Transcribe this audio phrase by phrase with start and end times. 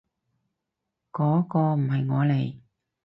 [1.11, 2.57] 嗰個唔係我嚟